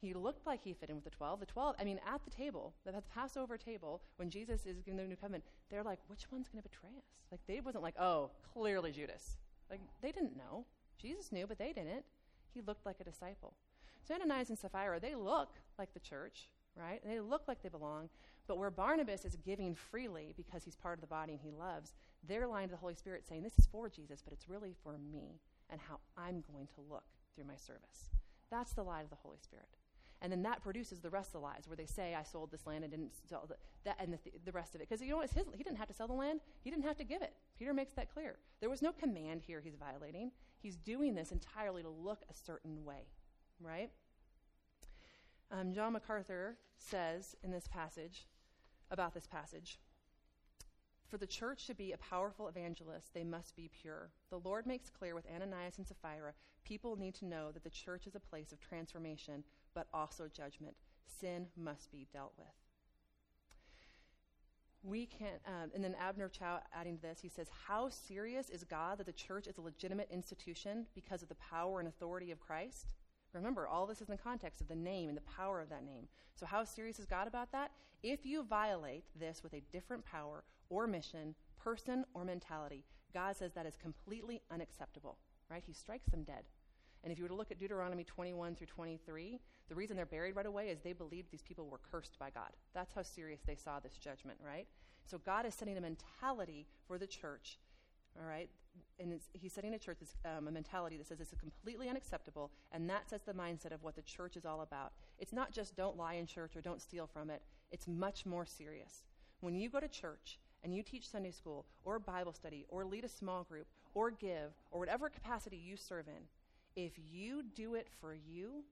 [0.00, 1.40] He looked like he fit in with the 12.
[1.40, 4.98] The 12, I mean, at the table, at the Passover table, when Jesus is giving
[4.98, 7.04] the new covenant, they're like, which one's going to betray us?
[7.32, 9.38] Like, they wasn't like, oh, clearly Judas.
[9.68, 10.64] Like, they didn't know.
[10.98, 12.04] Jesus knew, but they didn't.
[12.54, 13.54] He looked like a disciple.
[14.06, 17.00] So Ananias and Sapphira, they look like the church, right?
[17.04, 18.08] They look like they belong.
[18.46, 21.94] But where Barnabas is giving freely because he's part of the body and he loves,
[22.26, 24.96] they're lying to the Holy Spirit saying, this is for Jesus, but it's really for
[24.96, 28.10] me and how I'm going to look through my service.
[28.50, 29.68] That's the lie of the Holy Spirit.
[30.20, 32.66] And then that produces the rest of the lies where they say, I sold this
[32.66, 34.88] land and didn't sell the, that and the, the rest of it.
[34.88, 36.96] Because you know, it's his, he didn't have to sell the land, he didn't have
[36.96, 37.34] to give it.
[37.56, 38.36] Peter makes that clear.
[38.60, 40.32] There was no command here he's violating.
[40.60, 43.06] He's doing this entirely to look a certain way,
[43.60, 43.90] right?
[45.52, 48.26] Um, John MacArthur says in this passage,
[48.90, 49.78] about this passage,
[51.08, 54.10] for the church to be a powerful evangelist, they must be pure.
[54.30, 58.06] The Lord makes clear with Ananias and Sapphira, people need to know that the church
[58.06, 59.42] is a place of transformation,
[59.78, 60.74] but also judgment.
[61.20, 62.48] Sin must be dealt with.
[64.82, 68.64] We can't, um, and then Abner Chou adding to this, he says, How serious is
[68.64, 72.40] God that the church is a legitimate institution because of the power and authority of
[72.40, 72.94] Christ?
[73.32, 75.84] Remember, all this is in the context of the name and the power of that
[75.84, 76.08] name.
[76.34, 77.70] So, how serious is God about that?
[78.02, 83.52] If you violate this with a different power or mission, person or mentality, God says
[83.52, 85.62] that is completely unacceptable, right?
[85.64, 86.42] He strikes them dead.
[87.04, 90.36] And if you were to look at Deuteronomy 21 through 23, the reason they're buried
[90.36, 92.50] right away is they believed these people were cursed by God.
[92.74, 94.66] That's how serious they saw this judgment, right?
[95.04, 97.58] So God is setting a mentality for the church,
[98.18, 98.48] all right?
[99.00, 103.08] And he's setting a church, um, a mentality that says it's completely unacceptable, and that
[103.08, 104.92] sets the mindset of what the church is all about.
[105.18, 108.44] It's not just don't lie in church or don't steal from it, it's much more
[108.44, 109.04] serious.
[109.40, 113.04] When you go to church and you teach Sunday school or Bible study or lead
[113.04, 116.24] a small group or give or whatever capacity you serve in,
[116.78, 118.62] if you do it for you,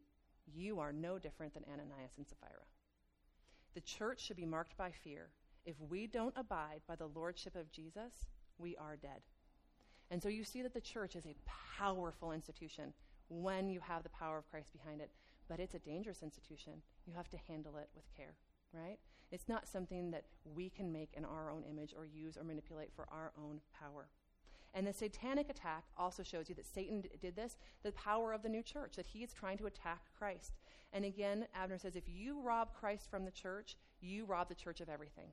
[0.47, 2.63] you are no different than Ananias and Sapphira.
[3.75, 5.31] The church should be marked by fear.
[5.65, 9.23] If we don't abide by the lordship of Jesus, we are dead.
[10.13, 11.35] And so you see that the church is a
[11.77, 12.93] powerful institution
[13.27, 15.11] when you have the power of Christ behind it,
[15.49, 16.75] but it's a dangerous institution.
[17.07, 18.37] You have to handle it with care,
[18.73, 18.99] right?
[19.33, 22.93] It's not something that we can make in our own image or use or manipulate
[22.95, 24.07] for our own power.
[24.77, 28.49] And the satanic attack also shows you that Satan did this, the power of the
[28.51, 30.53] new church, that he is trying to attack Christ.
[30.93, 34.83] And again, Abner says, if you rob Christ from the church, you rob the church
[34.83, 35.29] of everything.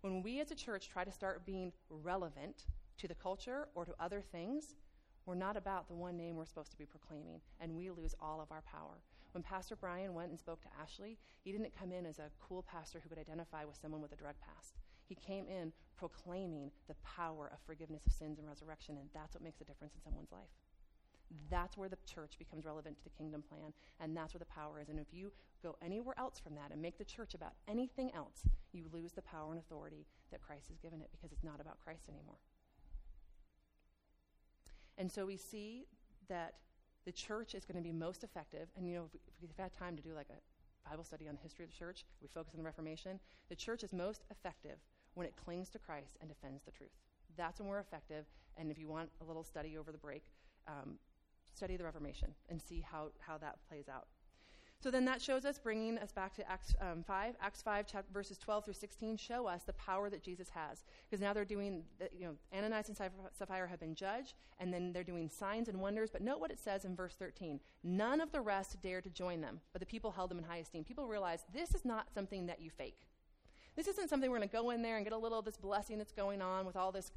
[0.00, 2.66] When we as a church try to start being relevant
[2.98, 4.74] to the culture or to other things,
[5.24, 8.40] we're not about the one name we're supposed to be proclaiming, and we lose all
[8.40, 9.04] of our power.
[9.32, 12.64] When Pastor Brian went and spoke to Ashley, he didn't come in as a cool
[12.64, 14.80] pastor who could identify with someone with a drug past.
[15.10, 19.42] He came in proclaiming the power of forgiveness of sins and resurrection, and that's what
[19.42, 20.54] makes a difference in someone's life.
[21.50, 24.80] That's where the church becomes relevant to the kingdom plan, and that's where the power
[24.80, 24.88] is.
[24.88, 25.32] And if you
[25.64, 29.22] go anywhere else from that and make the church about anything else, you lose the
[29.22, 32.38] power and authority that Christ has given it because it's not about Christ anymore.
[34.96, 35.86] And so we see
[36.28, 36.54] that
[37.04, 38.68] the church is going to be most effective.
[38.76, 41.34] And, you know, if, we, have had time to do like a Bible study on
[41.34, 43.18] the history of the church, we focus on the Reformation.
[43.48, 44.78] The church is most effective
[45.14, 46.90] when it clings to Christ and defends the truth.
[47.36, 48.26] That's when we're effective.
[48.56, 50.24] And if you want a little study over the break,
[50.66, 50.98] um,
[51.54, 54.06] study the Reformation and see how, how that plays out.
[54.82, 57.34] So then that shows us, bringing us back to Acts um, 5.
[57.42, 60.84] Acts 5, chapter, verses 12 through 16, show us the power that Jesus has.
[61.04, 64.94] Because now they're doing, the, you know, Ananias and Sapphira have been judged, and then
[64.94, 66.08] they're doing signs and wonders.
[66.10, 67.60] But note what it says in verse 13.
[67.84, 70.58] None of the rest dared to join them, but the people held them in high
[70.58, 70.82] esteem.
[70.82, 73.06] People realized this is not something that you fake.
[73.76, 75.56] This isn't something we're going to go in there and get a little of this
[75.56, 77.12] blessing that's going on with all this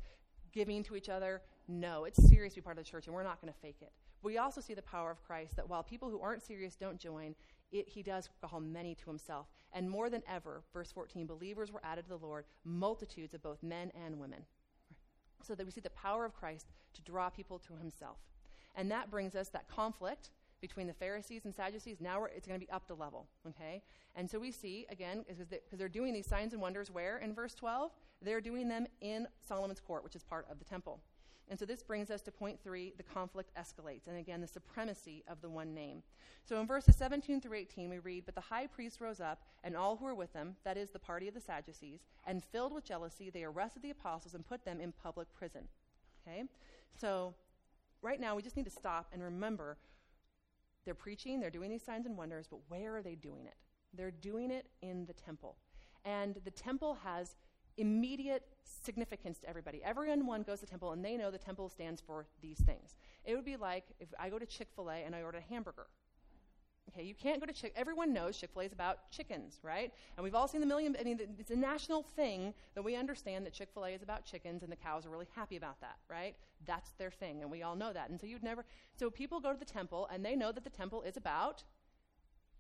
[0.53, 1.41] giving to each other.
[1.67, 3.77] No, it's serious to be part of the church, and we're not going to fake
[3.81, 3.91] it.
[4.21, 7.35] We also see the power of Christ that while people who aren't serious don't join,
[7.71, 9.47] it, he does call many to himself.
[9.73, 13.63] And more than ever, verse 14, believers were added to the Lord, multitudes of both
[13.63, 14.45] men and women.
[15.41, 18.17] So that we see the power of Christ to draw people to himself.
[18.75, 20.29] And that brings us that conflict
[20.63, 21.97] between the Pharisees and Sadducees.
[21.99, 23.83] Now it's going to be up the level, okay?
[24.15, 27.35] And so we see, again, because they, they're doing these signs and wonders where in
[27.35, 27.91] verse 12?
[28.21, 31.01] They're doing them in Solomon's court, which is part of the temple.
[31.49, 34.07] And so this brings us to point three the conflict escalates.
[34.07, 36.01] And again, the supremacy of the one name.
[36.45, 39.75] So in verses 17 through 18, we read But the high priest rose up, and
[39.75, 42.85] all who were with him, that is, the party of the Sadducees, and filled with
[42.85, 45.67] jealousy, they arrested the apostles and put them in public prison.
[46.25, 46.43] Okay?
[46.97, 47.33] So
[48.01, 49.77] right now, we just need to stop and remember
[50.85, 53.55] they're preaching, they're doing these signs and wonders, but where are they doing it?
[53.93, 55.57] They're doing it in the temple.
[56.05, 57.35] And the temple has
[57.77, 59.81] immediate significance to everybody.
[59.83, 62.95] Everyone goes to the temple and they know the temple stands for these things.
[63.25, 65.53] It would be like if I go to Chick fil A and I order a
[65.53, 65.87] hamburger.
[66.89, 67.73] Okay, you can't go to Chick.
[67.75, 69.91] Everyone knows Chick Fil A is about chickens, right?
[70.15, 70.95] And we've all seen the million.
[70.99, 74.25] I mean, it's a national thing that we understand that Chick Fil A is about
[74.25, 76.35] chickens, and the cows are really happy about that, right?
[76.67, 78.09] That's their thing, and we all know that.
[78.09, 78.65] And so you'd never.
[78.95, 81.63] So people go to the temple, and they know that the temple is about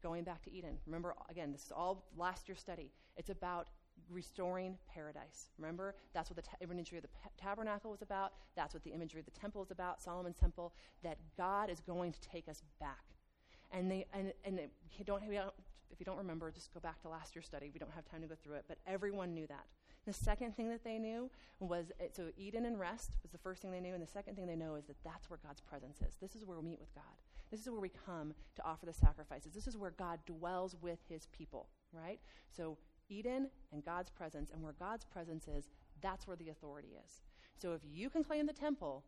[0.01, 0.77] going back to Eden.
[0.85, 2.91] Remember, again, this is all last year's study.
[3.17, 3.67] It's about
[4.09, 5.49] restoring paradise.
[5.57, 8.33] Remember, that's what the ta- imagery of the pa- tabernacle was about.
[8.55, 12.11] That's what the imagery of the temple is about, Solomon's temple, that God is going
[12.13, 13.03] to take us back.
[13.73, 14.67] And they and and they,
[15.03, 17.69] don't, if you don't remember, just go back to last year's study.
[17.73, 19.65] We don't have time to go through it, but everyone knew that.
[20.05, 23.71] The second thing that they knew was so Eden and rest was the first thing
[23.71, 26.15] they knew, and the second thing they know is that that's where God's presence is.
[26.21, 27.03] This is where we meet with God.
[27.51, 29.53] This is where we come to offer the sacrifices.
[29.53, 31.67] This is where God dwells with His people.
[31.93, 32.19] Right.
[32.51, 32.77] So
[33.09, 35.69] Eden and God's presence, and where God's presence is,
[36.01, 37.21] that's where the authority is.
[37.57, 39.03] So if you can claim the temple,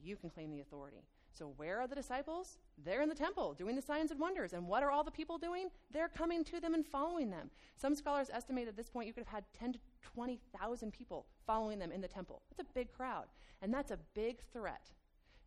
[0.00, 1.04] you can claim the authority.
[1.32, 2.58] So where are the disciples?
[2.84, 4.52] They're in the temple doing the signs and wonders.
[4.52, 5.68] And what are all the people doing?
[5.90, 7.50] They're coming to them and following them.
[7.76, 11.78] Some scholars estimate at this point you could have had 10 to 20,000 people following
[11.78, 12.42] them in the temple.
[12.50, 13.26] That's a big crowd.
[13.62, 14.92] And that's a big threat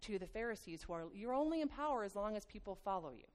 [0.02, 3.26] to the Pharisees who are you're only in power as long as people follow you,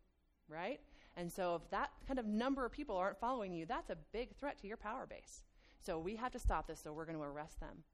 [0.48, 0.80] right?
[1.16, 4.34] And so if that kind of number of people aren't following you, that's a big
[4.36, 5.44] threat to your power base.
[5.78, 7.84] So we have to stop this, so we're going to arrest them.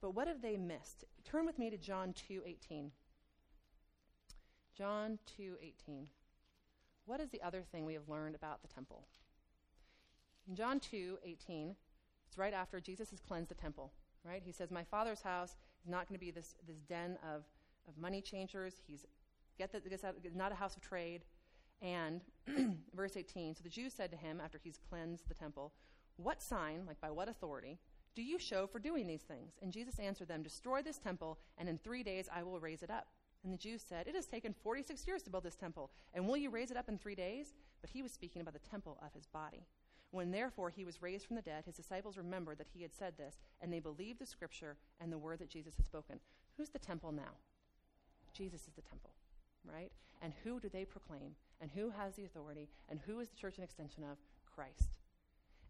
[0.00, 1.04] But what have they missed?
[1.24, 2.90] Turn with me to John 2:18.
[4.80, 6.08] John 2:18.
[7.04, 9.06] What is the other thing we have learned about the temple?
[10.48, 11.76] In John 2:18,
[12.26, 13.92] it's right after Jesus has cleansed the temple,
[14.24, 14.42] right?
[14.42, 17.44] He says, "My Father's house is not going to be this, this den of,
[17.86, 18.80] of money changers.
[18.86, 19.04] He's
[19.58, 21.26] get that it's not a house of trade.
[21.82, 22.22] And
[22.94, 25.74] verse 18 So the Jews said to him, after he's cleansed the temple,
[26.16, 27.78] What sign, like by what authority,
[28.14, 29.58] do you show for doing these things?
[29.60, 32.90] And Jesus answered them, Destroy this temple, and in three days I will raise it
[32.90, 33.08] up.
[33.42, 36.36] And the Jews said, It has taken 46 years to build this temple, and will
[36.36, 37.54] you raise it up in three days?
[37.80, 39.66] But he was speaking about the temple of his body.
[40.10, 43.16] When therefore he was raised from the dead, his disciples remembered that he had said
[43.16, 46.18] this, and they believed the scripture and the word that Jesus had spoken.
[46.56, 47.38] Who's the temple now?
[48.32, 49.10] Jesus is the temple,
[49.64, 49.92] right?
[50.20, 51.34] And who do they proclaim?
[51.60, 52.68] And who has the authority?
[52.88, 54.18] And who is the church an extension of?
[54.52, 54.90] Christ.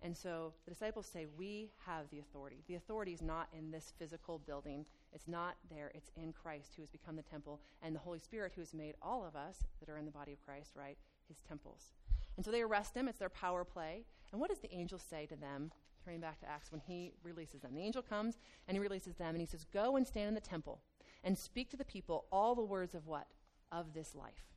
[0.03, 2.63] And so the disciples say, We have the authority.
[2.69, 5.91] The authority is not in this physical building, it's not there.
[5.95, 8.95] It's in Christ who has become the temple, and the Holy Spirit who has made
[9.03, 10.97] all of us that are in the body of Christ, right,
[11.29, 11.93] his temples.
[12.37, 13.09] And so they arrest him.
[13.09, 14.05] It's their power play.
[14.33, 15.71] And what does the angel say to them?
[16.03, 17.75] Turning back to Acts, when he releases them.
[17.75, 20.41] The angel comes and he releases them, and he says, Go and stand in the
[20.41, 20.81] temple
[21.23, 23.27] and speak to the people all the words of what?
[23.71, 24.55] Of this life.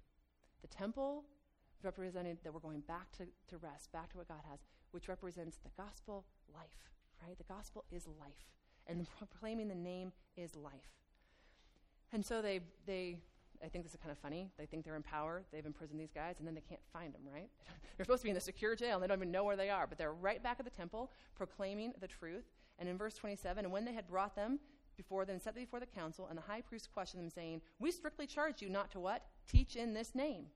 [0.61, 1.25] The temple
[1.81, 4.59] represented that we're going back to, to rest, back to what God has,
[4.93, 6.91] which represents the gospel life,
[7.25, 7.37] right?
[7.37, 8.47] The gospel is life.
[8.87, 10.91] And proclaiming the name is life.
[12.11, 13.17] And so they, they
[13.63, 14.49] I think this is kind of funny.
[14.57, 15.43] They think they're in power.
[15.51, 17.49] They've imprisoned these guys, and then they can't find them, right?
[17.97, 19.69] they're supposed to be in the secure jail, and they don't even know where they
[19.69, 19.87] are.
[19.87, 22.45] But they're right back at the temple proclaiming the truth.
[22.77, 24.59] And in verse 27, and when they had brought them
[24.97, 27.91] before them, set them before the council, and the high priest questioned them, saying, We
[27.91, 29.23] strictly charge you not to what?
[29.49, 30.47] Teach in this name.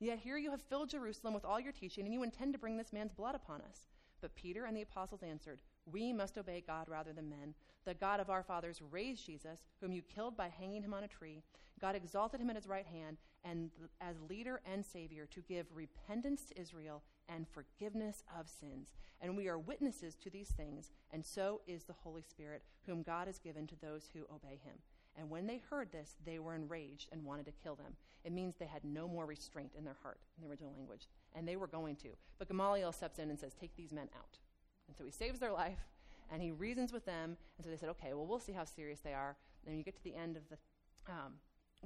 [0.00, 2.78] Yet here you have filled Jerusalem with all your teaching, and you intend to bring
[2.78, 3.86] this man's blood upon us.
[4.22, 5.60] But Peter and the apostles answered,
[5.90, 7.54] We must obey God rather than men.
[7.84, 11.08] The God of our fathers raised Jesus, whom you killed by hanging him on a
[11.08, 11.42] tree.
[11.80, 16.44] God exalted him at his right hand and as leader and savior to give repentance
[16.46, 18.94] to Israel and forgiveness of sins.
[19.20, 23.26] And we are witnesses to these things, and so is the Holy Spirit, whom God
[23.26, 24.76] has given to those who obey him.
[25.20, 27.92] And when they heard this, they were enraged and wanted to kill them.
[28.24, 31.08] It means they had no more restraint in their heart in the original language.
[31.34, 32.08] And they were going to.
[32.38, 34.38] But Gamaliel steps in and says, Take these men out.
[34.88, 35.78] And so he saves their life
[36.32, 37.36] and he reasons with them.
[37.58, 39.36] And so they said, Okay, well, we'll see how serious they are.
[39.62, 40.56] And then you get to the end of the
[41.12, 41.34] um,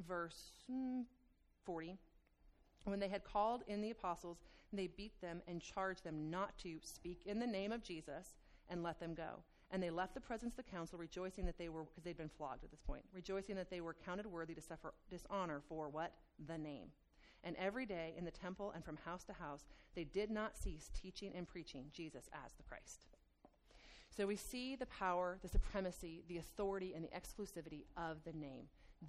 [0.07, 1.03] verse mm,
[1.65, 1.99] 40.
[2.85, 4.39] When they had called in the apostles,
[4.73, 8.35] they beat them and charged them not to speak in the name of Jesus
[8.69, 9.43] and let them go.
[9.71, 12.29] And they left the presence of the council, rejoicing that they were, because they'd been
[12.29, 16.13] flogged at this point, rejoicing that they were counted worthy to suffer dishonor for what?
[16.47, 16.89] The name.
[17.43, 20.91] And every day in the temple and from house to house, they did not cease
[20.95, 23.07] teaching and preaching Jesus as the Christ.
[24.17, 28.67] So we see the power, the supremacy, the authority, and the exclusivity of the name.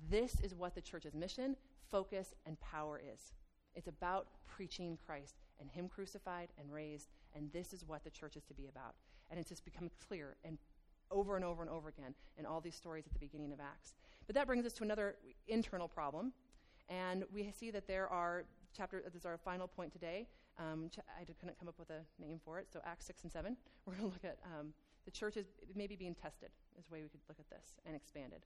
[0.10, 1.56] This is what the church's mission,
[1.92, 3.34] focus, and power is.
[3.76, 8.36] It's about preaching Christ and Him crucified and raised, and this is what the church
[8.36, 8.96] is to be about.
[9.30, 10.58] And it's just become clear and
[11.12, 13.96] over and over and over again in all these stories at the beginning of Acts.
[14.28, 15.16] But that brings us to another
[15.48, 16.34] internal problem,
[16.90, 19.02] and we see that there are chapter.
[19.04, 20.28] This is our final point today.
[20.58, 23.32] Um, ch- I couldn't come up with a name for it, so Acts six and
[23.32, 23.58] seven.
[23.86, 24.74] We're going to look at um,
[25.06, 26.50] the church is maybe being tested.
[26.78, 28.46] Is the way we could look at this and expanded.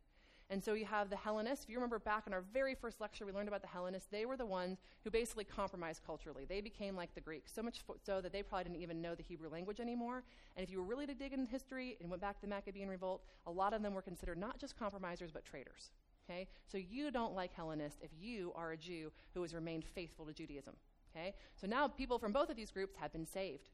[0.52, 1.64] And so you have the Hellenists.
[1.64, 4.08] If you remember back in our very first lecture, we learned about the Hellenists.
[4.12, 6.46] They were the ones who basically compromised culturally.
[6.46, 9.22] They became like the Greeks, so much so that they probably didn't even know the
[9.22, 10.24] Hebrew language anymore.
[10.58, 12.90] And if you were really to dig into history and went back to the Maccabean
[12.90, 15.92] revolt, a lot of them were considered not just compromisers, but traitors.
[16.28, 16.48] Okay?
[16.66, 20.34] So you don't like Hellenists if you are a Jew who has remained faithful to
[20.34, 20.74] Judaism.
[21.16, 21.36] Okay?
[21.62, 23.70] So now people from both of these groups have been saved.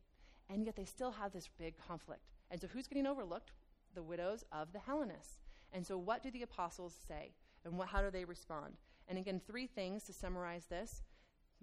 [0.50, 2.34] And yet they still have this big conflict.
[2.52, 3.52] And so who's getting overlooked?
[3.94, 5.44] The widows of the Hellenists.
[5.76, 7.34] And so, what do the apostles say?
[7.66, 8.76] And what, how do they respond?
[9.10, 11.04] And again, three things to summarize this.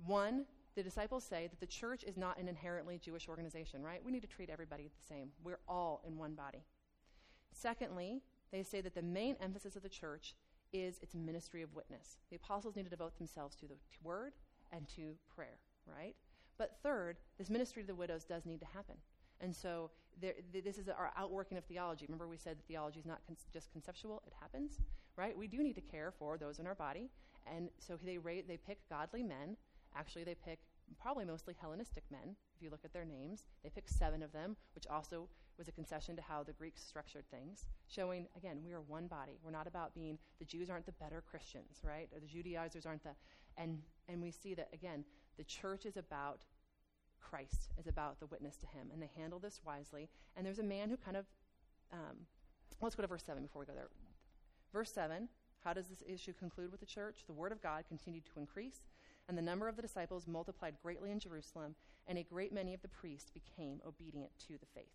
[0.05, 0.44] One,
[0.75, 4.05] the disciples say that the church is not an inherently Jewish organization, right?
[4.05, 5.31] We need to treat everybody the same.
[5.42, 6.62] We're all in one body.
[7.53, 8.20] Secondly,
[8.53, 10.35] they say that the main emphasis of the church
[10.75, 12.18] is its ministry of witness.
[12.29, 14.35] The apostles need to devote themselves to the word
[14.72, 16.14] and to prayer, right?
[16.59, 18.96] But third, this ministry to the widows does need to happen.
[19.42, 22.07] And so there, th- this is our outworking of theology.
[22.09, 24.78] Remember, we said that theology is not con- just conceptual; it happens,
[25.16, 25.37] right?
[25.37, 27.11] We do need to care for those in our body,
[27.46, 29.57] and so they they pick godly men.
[29.94, 30.61] Actually, they pick
[31.00, 32.37] probably mostly Hellenistic men.
[32.57, 35.28] If you look at their names, they pick seven of them, which also
[35.59, 39.38] was a concession to how the Greeks structured things, showing again we are one body.
[39.42, 42.09] We're not about being the Jews aren't the better Christians, right?
[42.12, 43.14] Or the Judaizers aren't the
[43.57, 43.78] and
[44.09, 45.05] and we see that again
[45.37, 46.44] the church is about
[47.22, 48.88] Christ is about the witness to him.
[48.92, 50.08] And they handle this wisely.
[50.37, 51.26] And there's a man who kind of,
[51.92, 52.26] um,
[52.80, 53.88] let's go to verse 7 before we go there.
[54.72, 55.28] Verse 7
[55.64, 57.24] how does this issue conclude with the church?
[57.26, 58.80] The word of God continued to increase,
[59.28, 61.76] and the number of the disciples multiplied greatly in Jerusalem,
[62.08, 64.92] and a great many of the priests became obedient to the faith.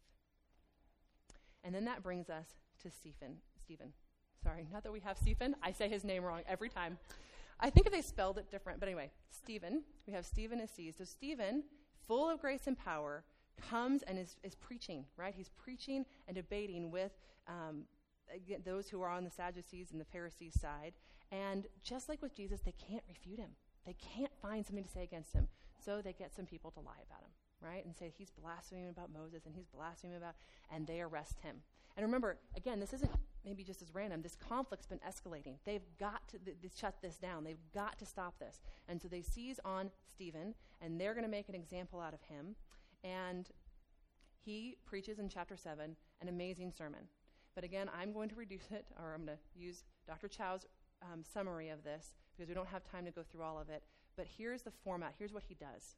[1.63, 2.47] And then that brings us
[2.83, 3.37] to Stephen.
[3.63, 3.93] Stephen.
[4.43, 5.55] Sorry, not that we have Stephen.
[5.63, 6.97] I say his name wrong every time.
[7.59, 9.83] I think if they spelled it different, but anyway, Stephen.
[10.05, 10.69] We have Stephen is.
[10.97, 11.63] So Stephen
[12.07, 13.23] full of grace and power,
[13.69, 15.33] comes and is, is preaching, right?
[15.35, 17.11] He's preaching and debating with
[17.47, 17.83] um,
[18.65, 20.93] those who are on the Sadducees and the Pharisees side.
[21.31, 23.51] And just like with Jesus, they can't refute him.
[23.85, 25.47] They can't find something to say against him.
[25.83, 27.31] So they get some people to lie about him.
[27.61, 27.83] right?
[27.85, 30.35] And say he's blaspheming about Moses and he's blaspheming about,
[30.71, 31.57] and they arrest him.
[31.95, 33.11] And remember, again, this isn't
[33.47, 34.21] maybe just as random.
[34.21, 35.53] This conflict's been escalating.
[35.65, 37.45] They've got to th- shut this down.
[37.45, 38.59] They've got to stop this.
[38.89, 42.21] And so they seize on Stephen, and they're going to make an example out of
[42.23, 42.55] him.
[43.05, 43.47] And
[44.43, 47.01] he preaches in chapter 7 an amazing sermon.
[47.55, 50.27] But again, I'm going to reduce it, or I'm going to use Dr.
[50.27, 50.65] Chou's
[51.01, 53.83] um, summary of this because we don't have time to go through all of it.
[54.17, 55.13] But here's the format.
[55.17, 55.95] Here's what he does.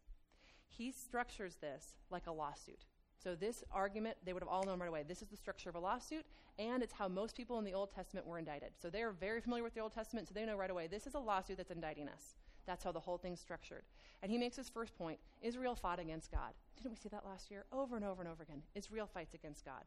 [0.67, 2.85] He structures this like a lawsuit.
[3.21, 5.03] So, this argument, they would have all known right away.
[5.07, 6.25] This is the structure of a lawsuit,
[6.57, 8.71] and it's how most people in the Old Testament were indicted.
[8.81, 11.15] So, they're very familiar with the Old Testament, so they know right away this is
[11.15, 12.35] a lawsuit that's indicting us.
[12.65, 13.83] That's how the whole thing's structured.
[14.21, 16.53] And he makes his first point Israel fought against God.
[16.77, 17.65] Didn't we see that last year?
[17.73, 18.61] Over and over and over again.
[18.75, 19.83] Israel fights against God.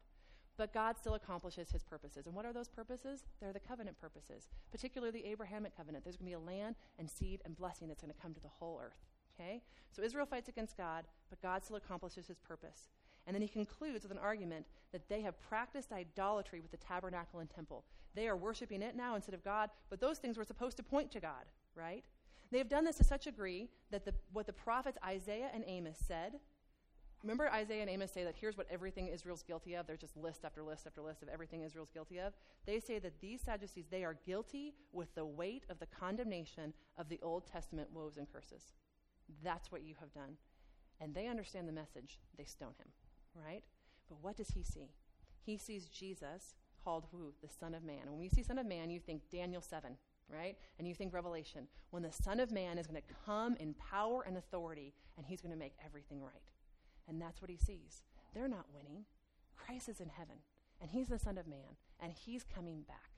[0.57, 2.27] But God still accomplishes his purposes.
[2.27, 3.23] And what are those purposes?
[3.39, 6.03] They're the covenant purposes, particularly the Abrahamic covenant.
[6.03, 8.41] There's going to be a land and seed and blessing that's going to come to
[8.41, 8.99] the whole earth.
[9.39, 9.61] Okay?
[9.91, 12.89] So Israel fights against God, but God still accomplishes his purpose.
[13.25, 17.39] And then he concludes with an argument that they have practiced idolatry with the tabernacle
[17.39, 17.85] and temple.
[18.15, 21.11] They are worshiping it now instead of God, but those things were supposed to point
[21.11, 21.45] to God,
[21.75, 22.03] right?
[22.51, 25.63] They have done this to such a degree that the, what the prophets Isaiah and
[25.65, 26.33] Amos said.
[27.23, 29.87] Remember Isaiah and Amos say that here's what everything Israel's guilty of.
[29.87, 32.33] They're just list after list after list of everything Israel's guilty of.
[32.65, 37.07] They say that these Sadducees, they are guilty with the weight of the condemnation of
[37.07, 38.73] the Old Testament woes and curses.
[39.41, 40.37] That's what you have done.
[40.99, 42.19] And they understand the message.
[42.37, 42.89] They stone him
[43.35, 43.63] right?
[44.09, 44.91] But what does he see?
[45.41, 47.33] He sees Jesus called who?
[47.41, 48.01] The Son of Man.
[48.03, 49.95] And when you see Son of Man, you think Daniel 7,
[50.29, 50.57] right?
[50.77, 51.67] And you think Revelation.
[51.91, 55.41] When the Son of Man is going to come in power and authority, and he's
[55.41, 56.51] going to make everything right.
[57.07, 58.03] And that's what he sees.
[58.33, 59.05] They're not winning.
[59.55, 60.37] Christ is in heaven,
[60.81, 63.11] and he's the Son of Man, and he's coming back.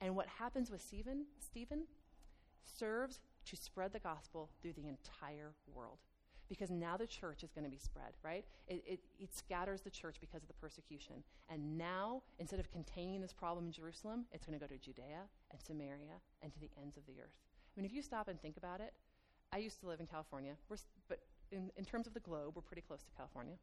[0.00, 1.84] And what happens with Stephen, Stephen
[2.64, 5.98] serves to spread the gospel through the entire world
[6.50, 8.44] because now the church is going to be spread, right?
[8.66, 11.22] It, it, it, scatters the church because of the persecution.
[11.48, 15.22] And now, instead of containing this problem in Jerusalem, it's going to go to Judea
[15.52, 17.32] and Samaria and to the ends of the earth.
[17.32, 18.92] I mean, if you stop and think about it,
[19.52, 20.76] I used to live in California, we're,
[21.08, 21.20] but
[21.52, 23.54] in, in terms of the globe, we're pretty close to California.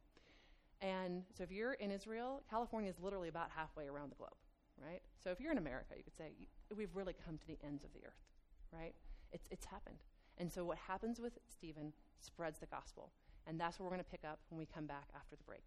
[0.80, 4.36] And so if you're in Israel, California is literally about halfway around the globe,
[4.82, 5.02] right?
[5.22, 6.32] So if you're in America, you could say,
[6.74, 8.24] we've really come to the ends of the earth,
[8.72, 8.94] right?
[9.32, 9.98] It's, it's happened.
[10.38, 13.10] And so what happens with Stephen spreads the gospel.
[13.46, 15.64] And that's what we're going to pick up when we come back after the break.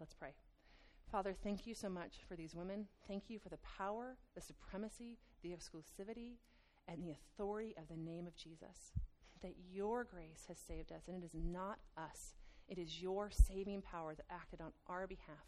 [0.00, 0.34] Let's pray.
[1.10, 2.86] Father, thank you so much for these women.
[3.06, 6.38] Thank you for the power, the supremacy, the exclusivity,
[6.88, 8.92] and the authority of the name of Jesus.
[9.42, 12.34] That your grace has saved us, and it is not us.
[12.68, 15.46] It is your saving power that acted on our behalf,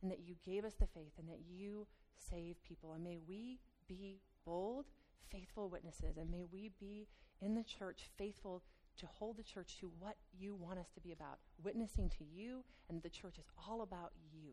[0.00, 1.86] and that you gave us the faith, and that you
[2.30, 2.92] save people.
[2.92, 3.58] And may we
[3.88, 4.86] be bold,
[5.30, 7.08] faithful witnesses, and may we be
[7.40, 8.62] in the church faithful
[8.98, 12.64] to hold the church to what you want us to be about, witnessing to you,
[12.88, 14.52] and the church is all about you.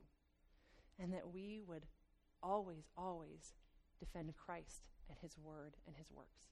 [0.99, 1.85] And that we would
[2.41, 3.53] always, always
[3.99, 6.49] defend Christ and his word and his works.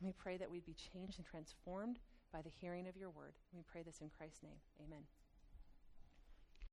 [0.00, 1.98] We pray that we'd be changed and transformed
[2.32, 3.34] by the hearing of your word.
[3.52, 4.60] We pray this in Christ's name.
[4.84, 5.04] Amen.